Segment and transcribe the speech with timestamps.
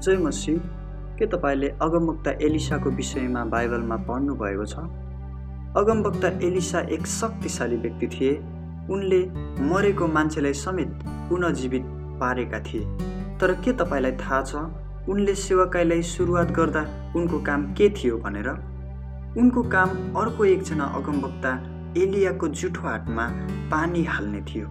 [0.00, 0.52] जय मसी
[1.18, 4.74] के तपाईँले अगमवक्ता एलिसाको विषयमा बाइबलमा पढ्नुभएको छ?
[5.76, 8.32] अगमवक्ता एलिसा एक शक्तिशाली व्यक्ति थिए।
[8.90, 9.20] उनले
[9.62, 11.82] मरेको मान्छेलाई समेत पुनजीवित
[12.20, 12.80] पारेका थिए।
[13.38, 14.54] तर के तपाईँलाई थाहा छ
[15.08, 18.48] उनले सेवाकाईलाई सुरुवात गर्दा उनको काम के थियो भनेर?
[19.38, 21.52] उनको काम अर्को एकजना अगमवक्ता
[21.96, 23.26] एलियाको जुठो हातमा
[23.70, 24.66] पानी हाल्ने थियो।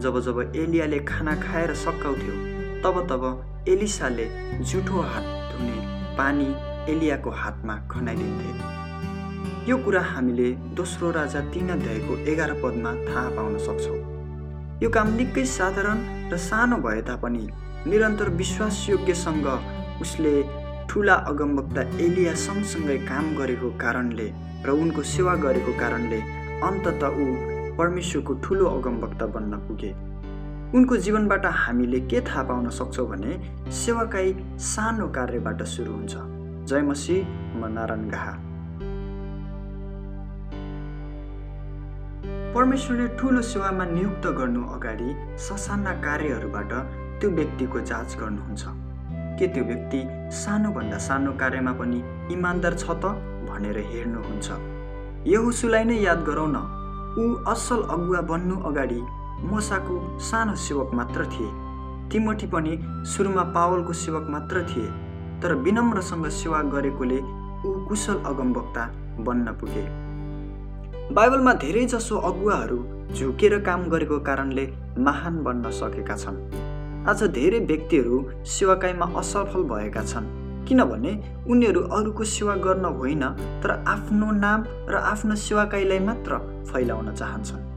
[0.00, 2.34] जब जब एलियाले खाना खाएर सकाउँथ्यो
[2.82, 4.26] तब तब एलिसाले
[4.62, 5.78] जुठो हात धुने
[6.16, 6.48] पानी
[6.92, 8.50] एलियाको हातमा खनाइदिन्थे।
[9.70, 13.98] यो कुरा हामीले दोस्रो राजा तिन अध्यायको एघार पदमा थाहा पाउन सक्छौँ।
[14.82, 15.98] यो काम निकै साधारण
[16.32, 17.46] र सानो भए तापनि
[17.86, 19.46] निरन्तर विश्वासयोग्यसँग
[20.02, 20.34] उसले
[20.88, 24.28] ठुला अगमवक्ता एलिया सँगसँगै काम गरेको कारणले
[24.66, 26.20] र उनको सेवा गरेको कारणले
[26.68, 27.26] अन्तत ऊ
[27.78, 29.92] परमेश्वरको ठुलो अगमवक्ता बन्न पुगे।
[30.74, 33.32] उनको जीवनबाट हामीले के थाहा पाउन सक्छौँ भने
[33.74, 36.14] सेवाकाई सानो कार्यबाट सुरु हुन्छ।
[36.70, 37.16] जय मसी
[37.58, 38.34] म नारायण गाहा।
[42.54, 45.10] परमेश्वरले ठुलो सेवामा नियुक्त गर्नु अगाडि
[45.42, 46.72] ससाना कार्यहरूबाट
[47.18, 48.64] त्यो व्यक्तिको जाँच गर्नुहुन्छ।
[49.38, 50.00] के त्यो व्यक्ति
[50.38, 53.18] सानोभन्दा सानो कार्यमा पनि इमान्दार छ त
[53.50, 54.48] भनेर हेर्नुहुन्छ।
[55.26, 56.58] यहुसुलाई नै याद गरौँ न।
[57.18, 59.00] ऊ असल अगुवा बन्नु अगाडि
[59.42, 61.50] मोसाको सानो सेवक मात्र थिए।
[62.12, 64.88] तिमठी पनि सुरुमा पावलको सेवक मात्र थिए
[65.42, 67.18] तर विनम्रसँग सेवा गरेकोले
[67.66, 68.84] ऊ कुशल अगमवक्ता
[69.20, 69.84] बन्न पुगे।
[71.14, 72.78] बाइबलमा धेरैजसो अगुवाहरू
[73.14, 74.66] झुकेर काम गरेको कारणले
[74.98, 76.36] महान बन्न सकेका छन्।
[77.08, 80.28] आज धेरै व्यक्तिहरू सेवाकाईमा असफल भएका छन्
[80.68, 81.12] किनभने
[81.50, 83.24] उनीहरू अरूको सेवा गर्न होइन
[83.62, 86.38] तर आफ्नो नाम र आफ्नो सेवाकाईलाई मात्र
[86.70, 87.69] फैलाउन चाहन्छन्।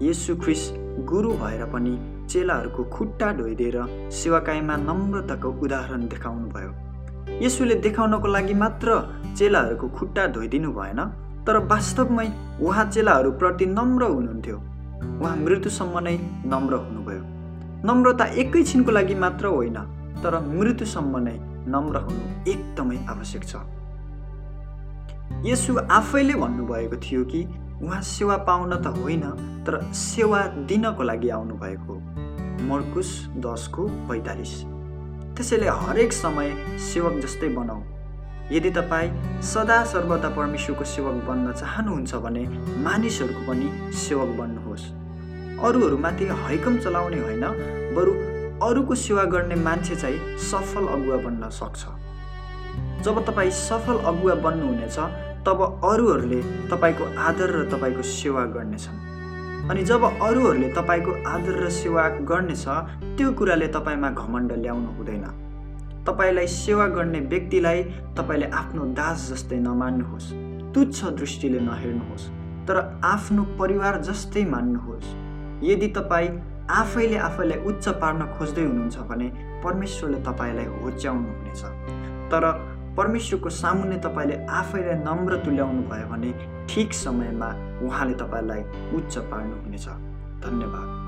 [0.00, 0.70] ख्रिस
[1.08, 1.92] गुरु भएर पनि
[2.28, 3.76] चेलाहरूको खुट्टा धोइदिएर
[4.12, 6.72] सेवाकाईमा नम्रताको उदाहरण देखाउनु भयो
[7.42, 8.88] यसुले देखाउनको लागि मात्र
[9.38, 11.00] चेलाहरूको खुट्टा धोइदिनु भएन
[11.46, 12.28] तर वास्तवमै
[12.60, 14.56] उहाँ चेलाहरूप्रति नम्र हुनुहुन्थ्यो।
[15.20, 16.16] उहाँ मृत्युसम्म नै
[16.52, 17.22] नम्र हुनुभयो।
[17.88, 19.78] नम्रता एकैछिनको लागि मात्र होइन
[20.22, 21.36] तर मृत्युसम्म नै
[21.72, 23.56] नम्र हुनु एकदमै आवश्यक छ।
[25.46, 27.40] यसु आफैले भन्नुभएको थियो कि
[27.82, 29.22] उहाँ सेवा पाउन त होइन
[29.66, 31.94] तर सेवा दिनको लागि आउनुभएको
[32.68, 34.52] मर्कुस दसको पैँतालिस।
[35.36, 36.48] त्यसैले हरेक समय
[36.80, 37.82] सेवक जस्तै बनाऊ।
[38.52, 39.10] यदि तपाईँ
[39.42, 42.44] सदा सर्वदा परमेश्वरको सेवक बन्न चाहनुहुन्छ भने
[42.84, 44.84] मानिसहरूको पनि सेवक बन्नुहोस्।
[45.60, 47.44] अरूहरूमाथि हैकम चलाउने होइन
[47.96, 48.12] बरु
[48.66, 51.82] अरूको सेवा गर्ने मान्छे चाहिँ सफल अगुवा बन्न सक्छ।
[53.04, 54.98] जब तपाईँ सफल अगुवा बन्नुहुनेछ
[55.46, 56.40] तब अरूहरूले
[56.70, 58.98] तपाईँको आदर र तपाईँको सेवा गर्नेछन्।
[59.70, 62.64] अनि जब अरूहरूले तपाईँको आदर र सेवा गर्नेछ
[63.18, 65.26] त्यो कुराले तपाईँमा घमण्ड ल्याउनु हुँदैन।
[66.06, 67.82] तपाईँलाई सेवा गर्ने व्यक्तिलाई
[68.18, 70.28] तपाईँले आफ्नो दास जस्तै नमान्नुहोस्
[70.74, 72.26] तुच्छ दृष्टिले नहेर्नुहोस्
[72.66, 75.08] तर आफ्नो परिवार जस्तै मान्नुहोस्।
[75.62, 76.30] यदि तपाईँ
[76.70, 79.28] आफैले आफैलाई उच्च पार्न खोज्दै हुनुहुन्छ भने
[79.64, 81.62] परमेश्वरले तपाईँलाई होच्याउनु हुनेछ।
[82.30, 82.44] तर
[82.96, 86.30] परमेश्वरको सामुन्ने तपाईँले आफैलाई नम्र तुल्याउनु भयो भने
[86.68, 87.50] ठिक समयमा
[87.84, 88.62] उहाँले तपाईँलाई
[88.96, 89.86] उच्च पार्नुहुनेछ।
[90.44, 91.05] धन्यवाद।